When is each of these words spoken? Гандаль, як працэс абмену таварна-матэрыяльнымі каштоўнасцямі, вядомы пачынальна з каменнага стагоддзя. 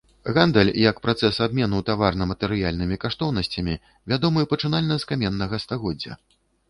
Гандаль, 0.35 0.69
як 0.83 1.01
працэс 1.05 1.35
абмену 1.45 1.81
таварна-матэрыяльнымі 1.89 2.97
каштоўнасцямі, 3.03 3.75
вядомы 4.15 4.41
пачынальна 4.55 4.95
з 5.05 5.11
каменнага 5.13 5.55
стагоддзя. 5.67 6.13